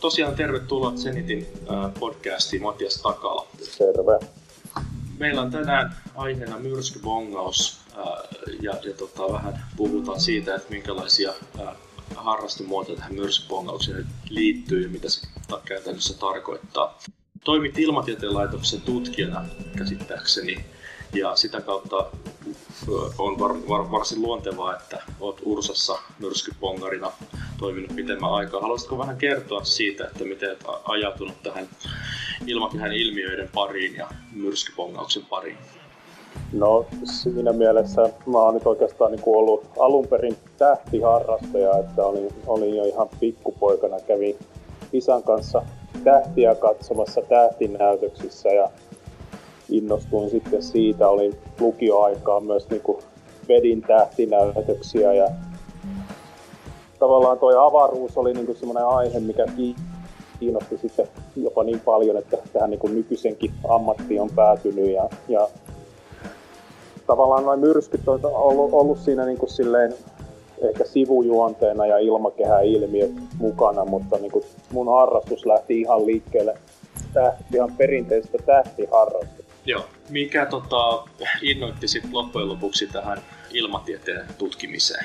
Tosiaan 0.00 0.34
tervetuloa 0.34 0.92
Zenitin 0.92 1.46
podcastiin 1.98 2.62
Matias 2.62 2.94
Takala. 3.02 3.46
Terve. 3.78 4.26
Meillä 5.18 5.40
on 5.40 5.50
tänään 5.50 5.96
aiheena 6.14 6.58
myrskybongaus 6.58 7.80
ja, 8.62 8.72
ja 8.82 8.94
tota, 8.98 9.32
vähän 9.32 9.64
puhutaan 9.76 10.20
siitä, 10.20 10.54
että 10.54 10.70
minkälaisia 10.70 11.32
harrastemuotoja 12.16 12.96
tähän 12.96 13.14
myrskypongaukseen 13.14 14.06
liittyy 14.28 14.82
ja 14.82 14.88
mitä 14.88 15.08
se 15.08 15.26
käytännössä 15.64 16.18
tarkoittaa. 16.18 16.98
Toimit 17.44 17.78
Ilmatieteen 17.78 18.34
laitoksen 18.34 18.80
tutkijana 18.80 19.44
käsittääkseni 19.78 20.64
ja 21.14 21.36
sitä 21.36 21.60
kautta 21.60 22.06
on 23.18 23.38
var, 23.38 23.54
var, 23.68 23.90
varsin 23.90 24.22
luontevaa, 24.22 24.76
että 24.76 25.02
olet 25.20 25.38
Ursassa 25.44 25.98
myrskypongarina 26.18 27.12
toiminut 27.58 27.96
pitemmän 27.96 28.32
aikaa. 28.32 28.60
Haluaisitko 28.60 28.98
vähän 28.98 29.16
kertoa 29.16 29.64
siitä, 29.64 30.04
että 30.04 30.24
miten 30.24 30.50
olet 30.50 30.80
ajatunut 30.84 31.42
tähän 31.42 31.68
ilmakehän 32.46 32.92
ilmiöiden 32.92 33.48
pariin 33.54 33.94
ja 33.94 34.08
myrskypongauksen 34.32 35.22
pariin? 35.30 35.58
No 36.52 36.86
siinä 37.04 37.52
mielessä 37.52 38.02
mä 38.26 38.38
oon 38.38 38.54
nyt 38.54 38.66
oikeastaan 38.66 39.12
niin 39.12 39.22
ollut 39.26 39.64
alun 39.78 40.06
perin 40.06 40.36
tähtiharrastaja, 40.58 41.78
että 41.78 42.06
olin, 42.06 42.28
olin 42.46 42.76
jo 42.76 42.84
ihan 42.84 43.08
pikkupoikana, 43.20 44.00
kävin 44.00 44.36
isän 44.92 45.22
kanssa 45.22 45.62
tähtiä 46.04 46.54
katsomassa 46.54 47.22
tähtinäytöksissä 47.22 48.48
ja 48.48 48.70
innostuin 49.70 50.30
sitten 50.30 50.62
siitä. 50.62 51.08
Olin 51.08 51.36
lukioaikaa 51.60 52.40
myös 52.40 52.70
niin 52.70 52.82
kuin 52.82 52.98
vedin 53.48 53.82
tähtinäytöksiä 53.82 55.12
ja 55.12 55.28
tavallaan 56.98 57.38
tuo 57.38 57.58
avaruus 57.58 58.18
oli 58.18 58.32
niin 58.32 58.56
semmoinen 58.56 58.86
aihe, 58.86 59.20
mikä 59.20 59.46
kiinnosti 60.38 60.78
sitten 60.78 61.08
jopa 61.36 61.64
niin 61.64 61.80
paljon, 61.80 62.16
että 62.16 62.36
tähän 62.52 62.70
niin 62.70 62.94
nykyisenkin 62.94 63.50
ammattiin 63.68 64.20
on 64.20 64.30
päätynyt 64.36 64.90
ja, 64.90 65.08
ja 65.28 65.48
tavallaan 67.06 67.44
noin 67.44 67.60
myrskyt 67.60 68.08
on 68.08 68.20
ollut, 68.24 68.72
ollut 68.72 68.98
siinä 68.98 69.26
niin 69.26 69.38
kuin 69.38 69.50
silleen 69.50 69.94
ehkä 70.60 70.84
sivujuonteena 70.84 71.86
ja 71.86 71.98
ilmakehäilmiöt 71.98 73.12
mukana, 73.38 73.84
mutta 73.84 74.16
niin 74.16 74.32
kuin 74.32 74.44
mun 74.72 74.88
harrastus 74.88 75.46
lähti 75.46 75.80
ihan 75.80 76.06
liikkeelle 76.06 76.58
tähti, 77.12 77.44
ihan 77.54 77.72
perinteisestä 77.78 78.38
tähtiharrastusta. 78.46 79.39
Joo. 79.70 79.84
Mikä 80.08 80.46
tota, 80.46 81.02
innoitti 81.42 81.88
sitten 81.88 82.14
loppujen 82.14 82.48
lopuksi 82.48 82.86
tähän 82.86 83.18
ilmatieteen 83.52 84.26
tutkimiseen? 84.38 85.04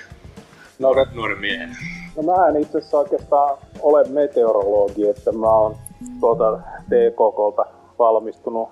No, 0.79 0.89
nuoren 1.13 1.37
miehen. 1.37 1.69
No 2.15 2.23
mä 2.23 2.47
en 2.47 2.61
itse 2.61 2.77
asiassa 2.77 2.97
oikeastaan 2.97 3.57
ole 3.81 4.03
meteorologi, 4.03 5.07
että 5.07 5.31
mä 5.31 5.47
oon 5.47 5.75
tuolta 6.19 6.59
TKKlta 6.89 7.65
valmistunut 7.99 8.69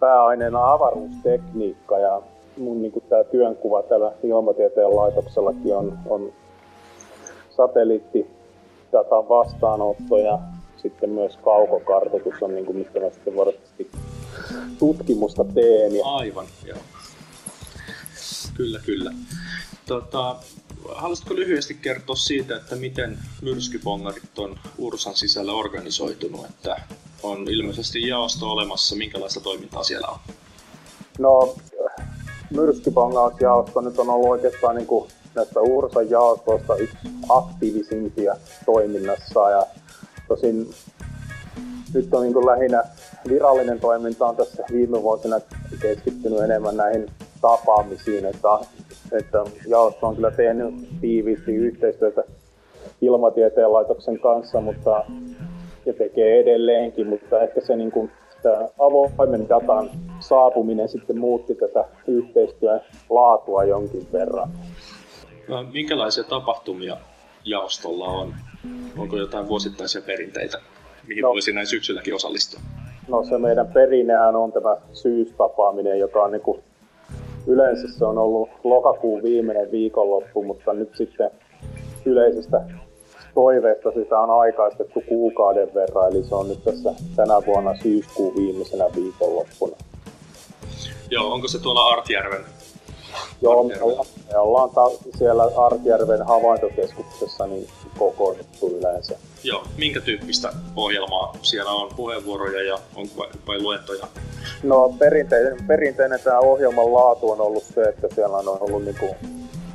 pääaineena 0.00 0.72
avaruustekniikka 0.72 1.98
ja 1.98 2.22
mun 2.56 2.82
niin 2.82 2.92
tämä 3.08 3.24
työnkuva 3.24 3.82
täällä 3.82 4.12
ilmatieteen 4.22 4.96
laitoksellakin 4.96 5.76
on, 5.76 5.98
on 6.08 6.32
satelliittidatan 7.50 9.28
vastaanotto 9.28 10.16
ja 10.16 10.38
sitten 10.76 11.10
myös 11.10 11.36
kaukokartoitus 11.36 12.42
on, 12.42 12.54
niin 12.54 12.66
kuin, 12.66 12.78
mistä 12.78 13.00
mä 13.00 13.10
sitten 13.10 13.36
varsinaisesti 13.36 13.90
tutkimusta 14.78 15.44
teen. 15.44 15.96
Ja... 15.96 16.04
Aivan, 16.04 16.46
joo. 16.64 16.78
Kyllä, 18.54 18.80
kyllä. 18.86 19.12
Tota, 19.86 20.36
haluaisitko 20.94 21.34
lyhyesti 21.34 21.74
kertoa 21.74 22.16
siitä, 22.16 22.56
että 22.56 22.76
miten 22.76 23.18
myrskypongarit 23.42 24.38
on 24.38 24.58
Ursan 24.78 25.16
sisällä 25.16 25.52
organisoitunut, 25.52 26.46
että 26.46 26.76
on 27.22 27.48
ilmeisesti 27.48 28.08
jaosto 28.08 28.50
olemassa, 28.50 28.96
minkälaista 28.96 29.40
toimintaa 29.40 29.82
siellä 29.82 30.08
on? 30.08 30.18
No, 31.18 31.56
myrskypongausjaosto 32.50 33.80
nyt 33.80 33.98
on 33.98 34.10
ollut 34.10 34.30
oikeastaan 34.30 34.76
niin 34.76 34.86
kuin 34.86 35.10
näistä 35.34 35.60
Ursan 35.60 36.10
jaostoista 36.10 36.76
yksi 36.76 36.96
aktiivisimpia 37.28 38.36
toiminnassa 38.66 39.50
ja 39.50 39.66
tosin 40.28 40.74
nyt 41.94 42.14
on 42.14 42.22
niin 42.22 42.46
lähinnä 42.46 42.82
virallinen 43.28 43.80
toiminta 43.80 44.26
on 44.26 44.36
tässä 44.36 44.62
viime 44.72 45.02
vuosina 45.02 45.40
keskittynyt 45.82 46.40
enemmän 46.40 46.76
näihin 46.76 47.06
tapaamisiin, 47.40 48.26
että, 48.26 48.48
että 49.12 49.44
jaosto 49.66 50.06
on 50.06 50.16
kyllä 50.16 50.30
tehnyt 50.30 50.74
tiiviisti 51.00 51.54
yhteistyötä 51.54 52.24
ilmatieteen 53.00 53.72
laitoksen 53.72 54.20
kanssa, 54.20 54.60
mutta 54.60 55.04
ja 55.86 55.92
tekee 55.92 56.40
edelleenkin, 56.40 57.06
mutta 57.06 57.40
ehkä 57.40 57.60
se 57.60 57.76
niin 57.76 57.90
kuin, 57.90 58.10
avoimen 58.78 59.48
datan 59.48 59.90
saapuminen 60.20 60.88
sitten 60.88 61.18
muutti 61.18 61.54
tätä 61.54 61.84
yhteistyön 62.06 62.80
laatua 63.10 63.64
jonkin 63.64 64.08
verran. 64.12 64.48
No, 65.48 65.62
minkälaisia 65.72 66.24
tapahtumia 66.24 66.96
jaostolla 67.44 68.08
on? 68.08 68.34
Onko 68.98 69.16
jotain 69.16 69.48
vuosittaisia 69.48 70.02
perinteitä, 70.02 70.58
mihin 71.06 71.22
no, 71.22 71.28
voisi 71.28 71.52
näin 71.52 71.66
syksylläkin 71.66 72.14
osallistua? 72.14 72.60
No 73.08 73.24
se 73.24 73.38
meidän 73.38 73.66
perinnehän 73.66 74.36
on 74.36 74.52
tämä 74.52 74.76
syystapaaminen, 74.92 75.98
joka 75.98 76.22
on 76.22 76.32
niin 76.32 76.42
kuin, 76.42 76.60
yleensä 77.46 77.98
se 77.98 78.04
on 78.04 78.18
ollut 78.18 78.48
lokakuun 78.64 79.22
viimeinen 79.22 79.70
viikonloppu, 79.70 80.44
mutta 80.44 80.72
nyt 80.72 80.90
sitten 80.96 81.30
yleisestä 82.04 82.60
toiveesta 83.34 83.90
sitä 83.90 84.18
on 84.18 84.40
aikaistettu 84.40 85.02
kuukauden 85.08 85.74
verran, 85.74 86.12
eli 86.12 86.22
se 86.22 86.34
on 86.34 86.48
nyt 86.48 86.64
tässä 86.64 86.94
tänä 87.16 87.34
vuonna 87.46 87.74
syyskuun 87.82 88.36
viimeisenä 88.36 88.84
viikonloppuna. 88.96 89.76
Joo, 91.10 91.32
onko 91.32 91.48
se 91.48 91.62
tuolla 91.62 91.86
Artjärven? 91.86 92.40
Joo, 93.42 93.64
me 93.64 93.82
ollaan, 93.82 94.06
me 94.32 94.38
ollaan 94.38 94.70
ta- 94.70 94.90
siellä 95.18 95.42
Artjärven 95.56 96.26
havaintokeskuksessa 96.26 97.46
niin 97.46 97.68
kokoonnuttu 97.98 98.68
yleensä. 98.68 99.18
Joo, 99.44 99.62
minkä 99.78 100.00
tyyppistä 100.00 100.52
ohjelmaa 100.76 101.36
siellä 101.42 101.70
on? 101.70 101.90
Puheenvuoroja 101.96 102.62
ja 102.62 102.78
on 102.96 103.06
vai, 103.16 103.28
vai 103.46 103.62
luentoja? 103.62 104.06
No 104.62 104.94
perinteinen, 104.98 105.66
perinteinen 105.66 106.20
tämä 106.24 106.38
ohjelman 106.38 106.94
laatu 106.94 107.30
on 107.30 107.40
ollut 107.40 107.64
se, 107.74 107.82
että 107.82 108.08
siellä 108.14 108.36
on 108.36 108.48
ollut 108.48 108.84
niinku 108.84 109.06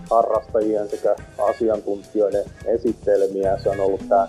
harrastajien 0.09 0.89
sekä 0.89 1.15
asiantuntijoiden 1.37 2.43
esittelemiä. 2.65 3.57
Se 3.63 3.69
on 3.69 3.79
ollut 3.79 4.01
tämä 4.09 4.27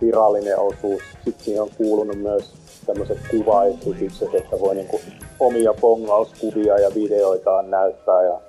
virallinen 0.00 0.58
osuus. 0.58 1.02
Sitten 1.24 1.44
siihen 1.44 1.62
on 1.62 1.70
kuulunut 1.76 2.18
myös 2.18 2.54
tämmöiset 2.86 3.18
kuvaesitykset, 3.30 4.34
että 4.34 4.60
voi 4.60 4.74
niinku 4.74 5.00
omia 5.40 5.74
pongauskuvia 5.80 6.78
ja 6.78 6.94
videoitaan 6.94 7.70
näyttää. 7.70 8.22
Ja 8.22 8.40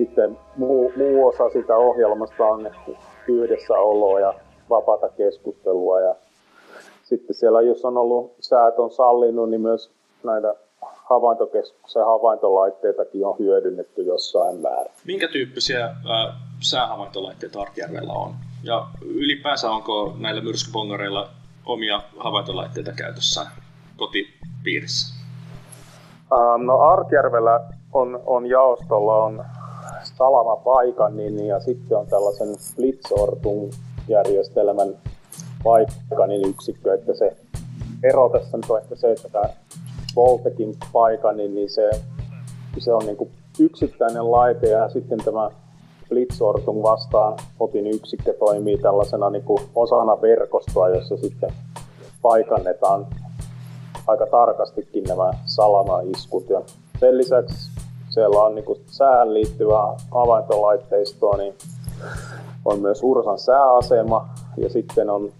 sitten 0.00 0.38
muu, 0.56 0.92
muu 0.96 1.26
osa 1.28 1.50
sitä 1.50 1.76
ohjelmasta 1.76 2.44
on 2.44 2.70
yhdessäoloa 3.28 4.20
ja 4.20 4.34
vapaata 4.70 5.08
keskustelua. 5.08 6.00
Ja 6.00 6.14
sitten 7.02 7.36
siellä, 7.36 7.60
jos 7.60 7.84
on 7.84 7.98
ollut 7.98 8.34
säät 8.40 8.78
on 8.78 8.90
sallinut, 8.90 9.50
niin 9.50 9.60
myös 9.60 9.90
näitä 10.24 10.54
havaintokeskuksen 10.80 12.04
havaintolaitteitakin 12.04 13.26
on 13.26 13.38
hyödynnetty 13.38 14.02
jossain 14.02 14.60
määrin. 14.60 14.92
Minkä 15.06 15.28
tyyppisiä 15.28 15.84
äh, 15.84 16.34
säähavaintolaitteita 16.60 17.60
Artjärvellä 17.60 18.12
on? 18.12 18.34
Ja 18.62 18.86
ylipäänsä 19.04 19.70
onko 19.70 20.16
näillä 20.18 20.40
myrskypongareilla 20.40 21.28
omia 21.66 22.00
havaintolaitteita 22.16 22.92
käytössä 22.92 23.46
kotipiirissä? 23.96 25.14
Ähm, 26.32 26.66
no 26.66 26.78
Artjärvellä 26.78 27.60
on, 27.92 28.22
on 28.26 28.46
jaostolla 28.46 29.24
on 29.24 29.44
salama 30.04 30.56
paikan 30.56 31.16
niin, 31.16 31.46
ja 31.46 31.60
sitten 31.60 31.98
on 31.98 32.06
tällaisen 32.06 32.48
Blitzortun 32.76 33.70
järjestelmän 34.08 34.88
paikkanin 35.64 36.48
yksikkö, 36.48 36.94
että 36.94 37.14
se 37.14 37.36
ero 38.02 38.28
tässä 38.28 38.56
nyt 38.56 38.70
on 38.70 38.80
ehkä 38.80 38.94
se, 38.94 39.12
että 39.12 39.28
tämä 39.28 39.44
Voltekin 40.16 40.76
paikan, 40.92 41.36
niin, 41.36 41.54
niin 41.54 41.70
se, 41.70 41.90
se 42.78 42.92
on 42.92 43.06
niin 43.06 43.16
kuin 43.16 43.30
yksittäinen 43.58 44.30
laite 44.30 44.68
ja 44.68 44.88
sitten 44.88 45.18
tämä 45.18 45.50
Blitzortung 46.08 46.82
vastaan 46.82 47.38
otin 47.60 47.86
yksikkö 47.86 48.32
toimii 48.32 48.78
tällaisena 48.78 49.30
niin 49.30 49.44
kuin 49.44 49.62
osana 49.74 50.20
verkostoa, 50.20 50.88
jossa 50.88 51.16
sitten 51.16 51.52
paikannetaan 52.22 53.06
aika 54.06 54.26
tarkastikin 54.26 55.04
nämä 55.04 55.30
salamaiskut. 55.44 56.50
Ja 56.50 56.62
sen 57.00 57.18
lisäksi 57.18 57.79
siellä 58.10 58.42
on 58.42 58.54
niin 58.54 58.64
kuin 58.64 58.80
sään 58.86 59.34
liittyvää 59.34 59.96
havaintolaitteistoa, 60.14 61.36
niin 61.36 61.54
on 62.64 62.80
myös 62.80 63.02
Ursan 63.02 63.38
sääasema 63.38 64.28
ja 64.56 64.68
sitten 64.68 65.10
on 65.10 65.32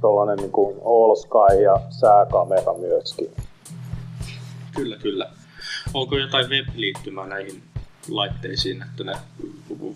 tuollainen 0.00 0.36
niin 0.36 0.80
All 0.84 1.14
Sky 1.14 1.62
ja 1.62 1.80
sääkamera 1.90 2.74
myöskin. 2.74 3.30
Kyllä, 4.76 4.96
kyllä. 4.96 5.30
onko 5.94 6.16
jotain 6.16 6.50
web-liittymää 6.50 7.26
näihin 7.26 7.62
laitteisiin, 8.08 8.82
että 8.82 9.04
ne, 9.04 9.12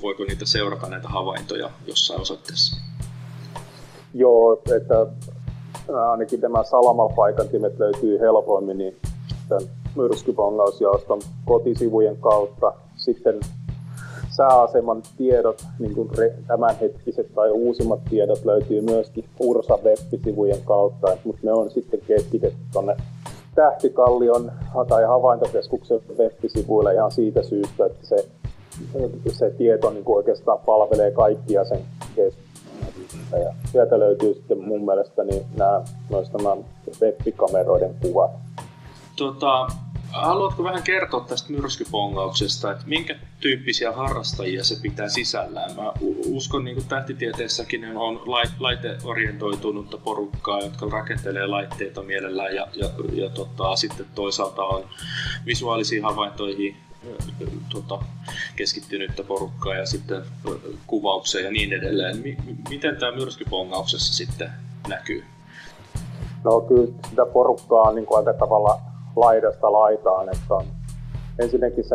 voiko 0.03 0.25
niitä 0.25 0.47
seurata 0.47 0.89
näitä 0.89 1.09
havaintoja 1.09 1.71
jossain 1.87 2.21
osoitteessa? 2.21 2.77
Joo, 4.15 4.63
että 4.77 5.07
ainakin 6.11 6.41
nämä 6.41 6.65
salamapaikantimet 6.65 7.79
löytyy 7.79 8.21
helpoimmin 8.21 8.79
niin 8.79 8.97
tämän 9.49 9.84
myrskypongausjaoston 9.97 11.21
kotisivujen 11.45 12.17
kautta. 12.17 12.73
Sitten 12.97 13.41
sääaseman 14.37 15.03
tiedot, 15.17 15.65
niin 15.79 15.95
kuin 15.95 16.11
tämänhetkiset 16.47 17.35
tai 17.35 17.51
uusimmat 17.51 18.01
tiedot 18.11 18.45
löytyy 18.45 18.81
myöskin 18.81 19.25
Ursa 19.41 19.79
web-sivujen 19.85 20.61
kautta, 20.65 21.17
mutta 21.25 21.41
ne 21.45 21.53
on 21.53 21.71
sitten 21.71 22.01
keskitetty 22.07 22.59
tuonne 22.73 22.97
Tähtikallion 23.55 24.53
tai 24.89 25.05
havaintokeskuksen 25.05 26.01
web-sivuille 26.19 26.95
ihan 26.95 27.13
siitä 27.13 27.43
syystä, 27.43 27.87
että 27.87 28.07
se, 28.07 28.29
se 29.33 29.51
tieto 29.51 29.91
niin 29.91 30.05
kuin 30.05 30.17
oikeastaan 30.17 30.59
palvelee 30.59 31.11
kaikkia 31.11 31.65
sen 31.65 31.81
keskusteluja. 32.17 33.49
Ja 33.49 33.55
sieltä 33.73 33.99
löytyy 33.99 34.35
sitten 34.35 34.65
mun 34.65 34.85
mielestä 34.85 35.25
niin 35.25 35.43
nämä, 35.57 35.83
myös 36.11 36.33
nämä 36.33 36.57
web-kameroiden 37.01 37.95
kuvat. 38.03 38.31
Tota, 39.17 39.67
haluatko 40.15 40.65
vähän 40.65 40.83
kertoa 40.83 41.21
tästä 41.21 41.53
myrskypongauksesta, 41.53 42.73
että 42.73 42.85
minkä 42.87 43.17
tyyppisiä 43.41 43.93
harrastajia 43.93 44.65
se 44.65 44.77
pitää 44.83 45.09
sisällään? 45.09 45.77
Mä 45.77 45.93
uskon, 46.27 46.65
niin 46.65 46.77
kuin 46.77 46.89
tähtitieteessäkin 46.89 47.97
on 47.97 48.23
laiteorientoitunutta 48.59 49.99
porukkaa, 49.99 50.61
jotka 50.61 50.87
rakentelee 50.87 51.47
laitteita 51.47 52.03
mielellään 52.03 52.55
ja, 52.55 52.67
ja, 52.75 52.91
ja 53.13 53.31
tota, 53.31 53.77
sitten 53.77 54.07
toisaalta 54.15 54.63
on 54.63 54.85
visuaalisiin 55.47 56.03
havaintoihin 56.03 56.77
tota, 57.69 57.99
keskittynyttä 58.57 59.23
porukkaa 59.23 59.75
ja 59.75 59.87
sitten 59.87 60.23
kuvaukseen 60.87 61.45
ja 61.45 61.51
niin 61.51 61.73
edelleen. 61.73 62.17
M- 62.17 62.69
miten 62.69 62.97
tämä 62.97 63.13
myrskypongauksessa 63.13 64.15
sitten 64.15 64.51
näkyy? 64.89 65.25
No 66.45 66.61
kyllä 66.61 66.93
sitä 67.09 67.27
porukkaa 67.27 67.83
on 67.83 67.95
niin 67.95 68.07
aika 68.11 68.33
tavalla 68.33 68.81
laidasta 69.17 69.73
laitaan. 69.73 70.29
Että 70.29 70.55
on, 70.55 70.65
ensinnäkin 71.39 71.85
se 71.85 71.95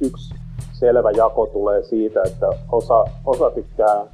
yksi 0.00 0.34
selvä 0.72 1.10
jako 1.10 1.46
tulee 1.46 1.82
siitä, 1.82 2.20
että 2.26 2.46
osa, 2.72 3.04
osa 3.26 3.50
tykkää 3.50 4.06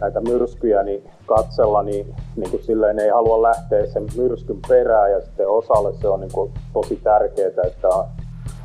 näitä 0.00 0.20
myrskyjä 0.20 0.82
niin 0.82 1.10
katsella, 1.26 1.82
niin, 1.82 2.14
niin 2.36 2.50
kuin 2.50 2.62
silleen 2.62 2.98
ei 2.98 3.08
halua 3.08 3.42
lähteä 3.42 3.86
sen 3.86 4.06
myrskyn 4.16 4.58
perään 4.68 5.12
ja 5.12 5.20
sitten 5.20 5.48
osalle 5.48 5.92
se 5.92 6.08
on 6.08 6.20
niin 6.20 6.32
kuin 6.32 6.52
tosi 6.72 6.96
tärkeää, 6.96 7.48
että 7.66 7.88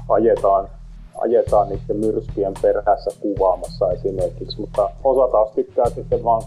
ajetaan, 0.10 0.70
ajetaan 1.18 1.70
niiden 1.70 1.98
myrskyjen 1.98 2.54
perässä 2.62 3.12
kuvaamassa 3.20 3.92
esimerkiksi, 3.92 4.62
mutta 4.62 4.90
osa 5.04 5.32
taas 5.32 5.52
tykkää 5.52 5.90
sitten 5.90 6.24
vaan 6.24 6.42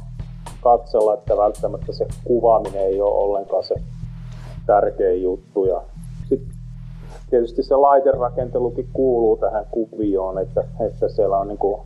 katsella, 0.61 1.15
että 1.15 1.37
välttämättä 1.37 1.93
se 1.93 2.07
kuvaaminen 2.25 2.83
ei 2.83 3.01
ole 3.01 3.15
ollenkaan 3.15 3.65
se 3.65 3.75
tärkein 4.67 5.23
juttu 5.23 5.65
ja 5.65 5.83
tietysti 7.31 7.63
se 7.63 7.77
laiterakentelukin 7.77 8.89
kuuluu 8.93 9.37
tähän 9.37 9.67
kuvioon, 9.71 10.39
että, 10.39 10.65
että 10.87 11.09
siellä 11.09 11.39
on 11.39 11.49
niin 11.49 11.59
kuin, 11.59 11.83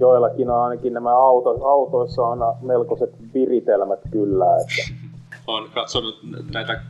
joillakin 0.00 0.50
on 0.50 0.64
ainakin 0.64 0.92
nämä 0.92 1.10
auto, 1.10 1.64
autoissa 1.64 2.22
on 2.22 2.56
melkoiset 2.62 3.10
viritelmät 3.34 4.00
kyllä. 4.10 4.46
Että. 4.56 5.06
Olen 5.46 5.70
katsonut 5.70 6.18
näitä 6.52 6.80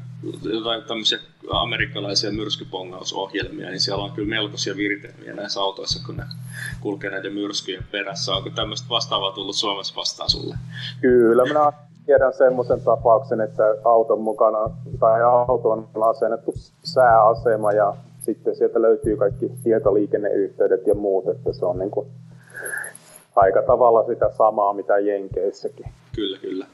jotain 0.42 0.82
tämmöisiä 0.82 1.18
amerikkalaisia 1.50 2.32
myrskypongausohjelmia, 2.32 3.68
niin 3.68 3.80
siellä 3.80 4.04
on 4.04 4.12
kyllä 4.12 4.28
melkoisia 4.28 4.76
viritelmiä 4.76 5.34
näissä 5.34 5.60
autoissa, 5.60 6.06
kun 6.06 6.16
ne 6.16 6.24
kulkee 6.80 7.10
näiden 7.10 7.32
myrskyjen 7.32 7.84
perässä. 7.92 8.32
Onko 8.32 8.50
tämmöistä 8.50 8.88
vastaavaa 8.90 9.32
tullut 9.32 9.56
Suomessa 9.56 9.94
vastaan 9.96 10.30
sulle? 10.30 10.56
Kyllä, 11.00 11.44
minä 11.44 11.72
tiedän 12.06 12.32
semmoisen 12.32 12.80
tapauksen, 12.80 13.40
että 13.40 13.62
auton 13.84 14.20
mukana 14.20 14.58
tai 15.00 15.22
auton 15.22 15.88
on 15.94 16.02
asennettu 16.02 16.54
sääasema 16.84 17.72
ja 17.72 17.96
sitten 18.20 18.56
sieltä 18.56 18.82
löytyy 18.82 19.16
kaikki 19.16 19.50
tietoliikenneyhteydet 19.62 20.86
ja 20.86 20.94
muut, 20.94 21.28
että 21.28 21.52
se 21.52 21.66
on 21.66 21.78
niin 21.78 21.90
kuin 21.90 22.06
aika 23.36 23.62
tavalla 23.62 24.06
sitä 24.06 24.30
samaa, 24.38 24.72
mitä 24.72 24.98
Jenkeissäkin. 24.98 25.86
Kyllä, 26.14 26.38
kyllä. 26.38 26.66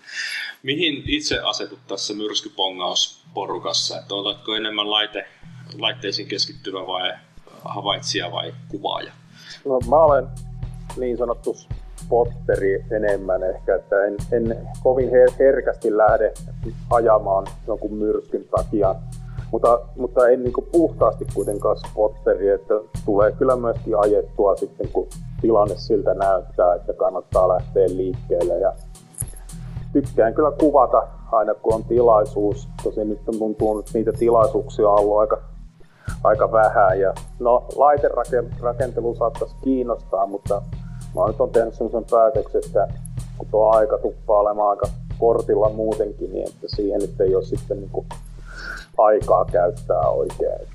Mihin 0.62 1.02
itse 1.06 1.38
asetut 1.38 1.78
tässä 1.88 2.14
myrskypongausporukassa? 2.14 3.98
Että 3.98 4.14
oletko 4.14 4.54
enemmän 4.54 4.90
laite, 4.90 5.24
laitteisiin 5.78 6.28
keskittyvä 6.28 6.86
vai 6.86 7.12
havaitsija 7.64 8.32
vai 8.32 8.54
kuvaaja? 8.68 9.12
No, 9.64 9.80
mä 9.90 10.04
olen 10.04 10.26
niin 10.96 11.16
sanottu 11.16 11.56
spotteri 12.12 12.84
enemmän 12.90 13.42
ehkä, 13.42 13.74
että 13.74 14.04
en, 14.04 14.16
en 14.32 14.68
kovin 14.82 15.08
her- 15.08 15.34
herkästi 15.38 15.96
lähde 15.96 16.32
ajamaan 16.90 17.46
jonkun 17.66 17.94
myrskyn 17.94 18.44
takia, 18.56 18.94
mutta, 19.52 19.80
mutta 19.96 20.28
en 20.28 20.42
niin 20.42 20.52
puhtaasti 20.72 21.26
kuitenkaan 21.34 21.76
spotteri, 21.76 22.48
että 22.48 22.74
tulee 23.04 23.32
kyllä 23.32 23.56
myöskin 23.56 23.98
ajettua 23.98 24.56
sitten, 24.56 24.88
kun 24.88 25.08
tilanne 25.40 25.74
siltä 25.76 26.14
näyttää, 26.14 26.74
että 26.74 26.92
kannattaa 26.92 27.48
lähteä 27.48 27.88
liikkeelle 27.88 28.58
ja 28.58 28.72
tykkään 29.92 30.34
kyllä 30.34 30.52
kuvata 30.60 31.08
aina 31.32 31.54
kun 31.54 31.74
on 31.74 31.84
tilaisuus. 31.84 32.68
Tosin 32.82 33.08
nyt 33.08 33.24
tuntuu, 33.24 33.78
että 33.78 33.90
niitä 33.94 34.12
tilaisuuksia 34.12 34.88
on 34.88 35.00
ollut 35.00 35.18
aika, 35.18 35.42
aika 36.24 36.52
vähän. 36.52 37.00
Ja 37.00 37.14
no, 37.38 37.66
laiterakentelu 37.76 39.14
saattaisi 39.14 39.56
kiinnostaa, 39.64 40.26
mutta 40.26 40.62
mä 41.14 41.26
nyt 41.26 41.40
on 41.40 41.50
tehnyt 41.50 41.74
sellaisen 41.74 42.04
päätöksen, 42.10 42.62
että 42.66 42.88
kun 43.38 43.48
tuo 43.50 43.70
aika 43.70 43.98
tuppaa 43.98 44.38
olemaan 44.38 44.70
aika 44.70 44.86
kortilla 45.18 45.68
muutenkin, 45.68 46.32
niin 46.32 46.48
että 46.48 46.66
siihen 46.76 47.00
nyt 47.00 47.20
ei 47.20 47.34
ole 47.34 47.44
sitten 47.44 47.80
niin 47.80 47.90
kuin 47.90 48.06
aikaa 48.98 49.44
käyttää 49.44 50.08
oikein. 50.08 50.68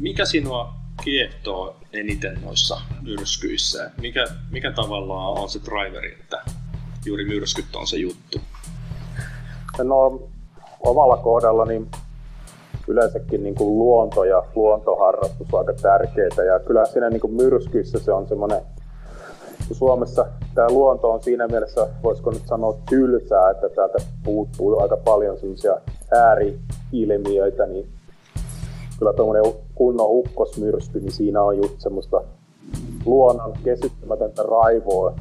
Mikä 0.00 0.24
sinua 0.24 0.72
kiehtoo 1.04 1.76
eniten 1.92 2.38
noissa 2.44 2.80
myrskyissä? 3.02 3.90
Mikä, 4.00 4.26
mikä 4.50 4.72
tavallaan 4.72 5.42
on 5.42 5.48
se 5.48 5.60
driveri, 5.64 6.18
että 6.20 6.42
juuri 7.06 7.24
myrskyt 7.24 7.76
on 7.76 7.86
se 7.86 7.96
juttu? 7.96 8.40
No 9.84 10.20
omalla 10.80 11.16
kohdalla 11.16 11.64
niin 11.64 11.90
yleensäkin 12.88 13.42
niin 13.42 13.54
kuin 13.54 13.78
luonto 13.78 14.24
ja 14.24 14.42
luontoharrastus 14.54 15.54
on 15.54 15.58
aika 15.58 15.72
tärkeää 15.72 16.44
ja 16.46 16.60
kyllä 16.66 16.86
siinä 16.86 17.10
niin 17.10 17.20
kuin 17.20 17.34
myrskyissä 17.34 17.98
se 17.98 18.12
on 18.12 18.28
semmoinen 18.28 18.60
Suomessa 19.72 20.26
tämä 20.54 20.70
luonto 20.70 21.10
on 21.10 21.22
siinä 21.22 21.48
mielessä, 21.48 21.88
voisiko 22.02 22.30
nyt 22.30 22.46
sanoa 22.46 22.78
tylsää, 22.90 23.50
että 23.50 23.68
täältä 23.68 23.98
puuttuu 24.24 24.80
aika 24.80 24.96
paljon 24.96 25.38
semmoisia 25.38 25.76
ääriilmiöitä, 26.12 27.66
niin 27.66 27.88
kyllä 28.98 29.12
tuommoinen 29.12 29.52
kunnon 29.74 30.06
ukkosmyrsky, 30.10 31.00
niin 31.00 31.12
siinä 31.12 31.42
on 31.42 31.56
just 31.56 31.80
semmoista 31.80 32.22
luonnon 33.04 33.52
kesyttämätöntä 33.64 34.42
raivoa. 34.42 35.14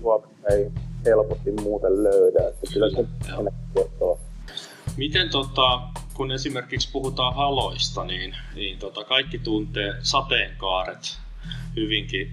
Suomessa 0.00 0.48
ei 0.50 0.70
helposti 1.04 1.52
muuten 1.52 2.02
löydä, 2.02 2.48
että 2.48 2.66
kyllä 2.72 2.90
se 2.90 3.04
kertoo. 3.74 4.18
Miten 4.96 5.30
tota, 5.30 5.80
kun 6.14 6.32
esimerkiksi 6.32 6.92
puhutaan 6.92 7.34
haloista, 7.34 8.04
niin, 8.04 8.36
niin 8.54 8.78
tota, 8.78 9.04
kaikki 9.04 9.38
tuntee 9.38 9.94
sateenkaaret 10.02 11.18
hyvinkin, 11.76 12.32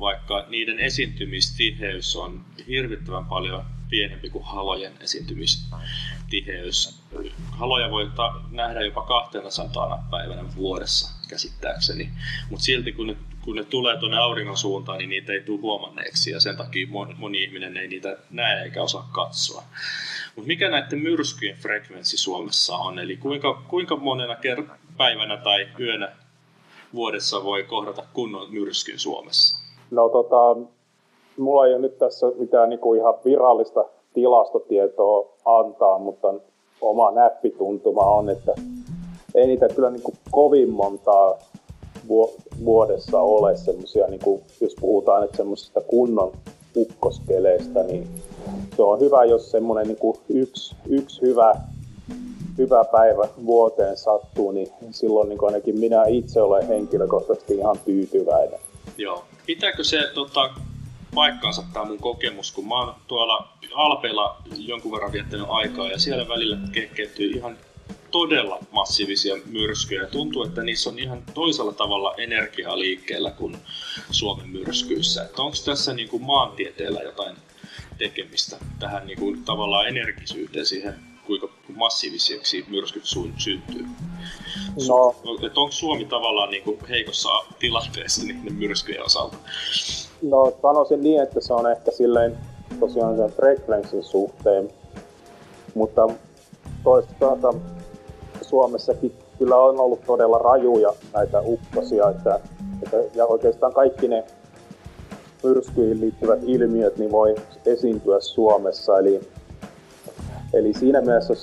vaikka 0.00 0.46
niiden 0.48 0.78
esiintymistiheys 0.78 2.16
on 2.16 2.44
hirvittävän 2.68 3.24
paljon 3.24 3.64
pienempi 3.90 4.30
kuin 4.30 4.44
halojen 4.44 4.92
esiintymistiheys. 5.00 7.02
Haloja 7.50 7.90
voi 7.90 8.10
ta- 8.16 8.40
nähdä 8.50 8.80
jopa 8.80 9.02
200 9.02 10.08
päivänä 10.10 10.44
vuodessa 10.56 11.28
käsittääkseni, 11.28 12.10
mutta 12.50 12.64
silti 12.64 12.92
kun 12.92 13.06
ne, 13.06 13.16
kun 13.40 13.56
ne 13.56 13.64
tulee 13.64 13.96
tuonne 13.96 14.18
auringon 14.18 14.56
suuntaan, 14.56 14.98
niin 14.98 15.10
niitä 15.10 15.32
ei 15.32 15.40
tule 15.40 15.60
huomanneeksi 15.60 16.30
ja 16.30 16.40
sen 16.40 16.56
takia 16.56 16.86
moni, 16.86 17.14
moni 17.14 17.42
ihminen 17.42 17.76
ei 17.76 17.88
niitä 17.88 18.16
näe 18.30 18.62
eikä 18.62 18.82
osaa 18.82 19.08
katsoa. 19.12 19.64
Mutta 20.36 20.48
mikä 20.48 20.70
näiden 20.70 20.98
myrskyjen 20.98 21.56
frekvenssi 21.56 22.16
Suomessa 22.16 22.76
on, 22.76 22.98
eli 22.98 23.16
kuinka, 23.16 23.54
kuinka 23.54 23.96
monena 23.96 24.34
ker- 24.34 24.76
päivänä 24.96 25.36
tai 25.36 25.68
yönä 25.80 26.12
vuodessa 26.94 27.44
voi 27.44 27.64
kohdata 27.64 28.02
kunnon 28.14 28.52
myrskyn 28.52 28.98
Suomessa? 28.98 29.58
No 29.90 30.08
tota, 30.08 30.56
mulla 31.38 31.66
ei 31.66 31.72
ole 31.72 31.82
nyt 31.82 31.98
tässä 31.98 32.26
mitään 32.38 32.68
niinku 32.68 32.94
ihan 32.94 33.14
virallista 33.24 33.84
tilastotietoa 34.14 35.28
antaa, 35.44 35.98
mutta 35.98 36.34
oma 36.80 37.10
näppituntuma 37.10 38.04
on, 38.04 38.30
että 38.30 38.54
ei 39.34 39.46
niitä 39.46 39.68
kyllä 39.68 39.90
niinku 39.90 40.12
kovin 40.30 40.70
montaa 40.70 41.38
vuodessa 42.64 43.20
ole 43.20 43.56
semmoisia, 43.56 44.06
niinku, 44.06 44.42
jos 44.60 44.74
puhutaan 44.80 45.22
nyt 45.22 45.34
semmoisista 45.36 45.80
kunnon 45.80 46.32
ukkoskeleistä, 46.76 47.82
niin 47.82 48.08
se 48.76 48.82
on 48.82 49.00
hyvä, 49.00 49.24
jos 49.24 49.50
semmoinen 49.50 49.86
niinku 49.86 50.16
yksi, 50.28 50.76
yksi 50.88 51.22
hyvä 51.22 51.54
hyvä 52.58 52.84
päivä 52.84 53.28
vuoteen 53.46 53.96
sattuu, 53.96 54.52
niin 54.52 54.68
silloin 54.90 55.28
niin 55.28 55.38
ainakin 55.46 55.78
minä 55.78 56.04
itse 56.08 56.42
olen 56.42 56.68
henkilökohtaisesti 56.68 57.54
ihan 57.54 57.78
tyytyväinen. 57.84 58.60
Joo. 58.98 59.24
Pitääkö 59.46 59.84
se 59.84 59.98
tota, 60.14 60.50
paikkaansa 61.14 61.62
tämä 61.72 61.84
mun 61.84 61.98
kokemus, 61.98 62.52
kun 62.52 62.68
mä 62.68 62.74
oon 62.74 62.94
tuolla 63.08 63.48
Alpeilla 63.74 64.36
jonkun 64.56 64.92
verran 64.92 65.12
viettänyt 65.12 65.46
aikaa 65.48 65.88
ja 65.88 65.98
siellä 65.98 66.28
välillä 66.28 66.58
kehkeytyy 66.72 67.30
ihan 67.30 67.56
todella 68.10 68.58
massiivisia 68.70 69.36
myrskyjä. 69.46 70.06
Tuntuu, 70.06 70.42
että 70.42 70.62
niissä 70.62 70.90
on 70.90 70.98
ihan 70.98 71.22
toisella 71.34 71.72
tavalla 71.72 72.14
energiaa 72.14 72.78
liikkeellä 72.78 73.30
kuin 73.30 73.56
Suomen 74.10 74.48
myrskyissä. 74.48 75.28
onko 75.38 75.56
tässä 75.64 75.94
niin 75.94 76.08
kuin 76.08 76.22
maantieteellä 76.22 77.00
jotain 77.00 77.36
tekemistä 77.98 78.56
tähän 78.78 79.06
niin 79.06 79.18
kuin 79.18 79.44
tavallaan 79.44 79.88
energisyyteen 79.88 80.66
siihen, 80.66 80.94
kuinka 81.26 81.48
massiivisiksi 81.78 82.64
myrskyt 82.68 83.04
syntyy? 83.04 83.86
No. 84.88 85.14
onko 85.56 85.70
Suomi 85.70 86.04
tavallaan 86.04 86.50
niin 86.50 86.62
kuin 86.62 86.78
heikossa 86.88 87.28
tilanteessa 87.58 88.22
niiden 88.24 88.54
myrskyjen 88.54 89.04
osalta? 89.04 89.36
No 90.22 90.52
sanoisin 90.62 91.02
niin, 91.02 91.22
että 91.22 91.40
se 91.40 91.54
on 91.54 91.70
ehkä 91.70 91.90
silleen 91.90 92.38
tosiaan 92.80 93.16
sen 93.16 93.32
frekvenssin 93.32 94.02
suhteen, 94.02 94.70
mutta 95.74 96.08
toisaalta 96.84 97.54
Suomessakin 98.42 99.12
kyllä 99.38 99.56
on 99.56 99.80
ollut 99.80 100.00
todella 100.06 100.38
rajuja 100.38 100.92
näitä 101.14 101.40
ukkosia, 101.40 102.10
että, 102.10 102.40
että, 102.82 102.96
ja 103.14 103.26
oikeastaan 103.26 103.72
kaikki 103.72 104.08
ne 104.08 104.24
myrskyihin 105.44 106.00
liittyvät 106.00 106.38
ilmiöt 106.42 106.96
niin 106.96 107.12
voi 107.12 107.34
esiintyä 107.66 108.20
Suomessa. 108.20 108.98
Eli, 108.98 109.20
eli 110.52 110.74
siinä 110.74 111.00
mielessä 111.00 111.34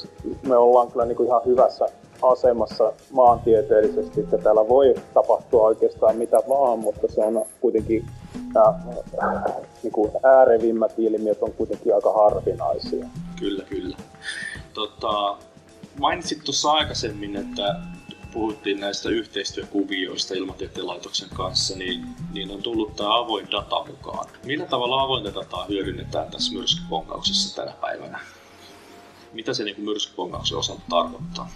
me 0.47 0.57
ollaan 0.57 0.91
kyllä 0.91 1.05
niin 1.05 1.15
kuin 1.15 1.27
ihan 1.27 1.41
hyvässä 1.45 1.85
asemassa 2.21 2.93
maantieteellisesti, 3.11 4.21
että 4.21 4.37
täällä 4.37 4.67
voi 4.67 4.95
tapahtua 5.13 5.63
oikeastaan 5.67 6.15
mitä 6.15 6.37
vaan, 6.49 6.79
mutta 6.79 7.07
se 7.07 7.21
on 7.21 7.45
kuitenkin 7.61 8.05
nämä 8.53 9.43
niin 9.83 9.91
kuin 9.91 10.11
äärevimmät 10.23 10.93
ilmiöt 10.97 11.41
on 11.41 11.53
kuitenkin 11.53 11.95
aika 11.95 12.13
harvinaisia. 12.13 13.05
Kyllä, 13.39 13.63
kyllä. 13.63 13.97
Tota, 14.73 15.37
mainitsit 15.99 16.43
tuossa 16.43 16.71
aikaisemmin, 16.71 17.35
että 17.35 17.75
puhuttiin 18.33 18.79
näistä 18.79 19.09
yhteistyökuvioista 19.09 20.33
Ilmatieteen 20.33 20.87
laitoksen 20.87 21.29
kanssa, 21.33 21.77
niin, 21.77 22.05
niin 22.33 22.51
on 22.51 22.61
tullut 22.61 22.95
tämä 22.95 23.19
avoin 23.19 23.51
data 23.51 23.85
mukaan. 23.85 24.29
Millä 24.45 24.65
tavalla 24.65 25.01
avointa 25.01 25.33
dataa 25.35 25.65
hyödynnetään 25.69 26.31
tässä 26.31 26.53
myrskypongauksessa 26.53 27.55
tänä 27.55 27.73
päivänä? 27.81 28.19
Mitä 29.35 29.53
se 29.53 29.63
niin 29.63 29.81
myrskypongauksen 29.81 30.57
osalta 30.57 30.81
tarkoittaa? 30.89 31.49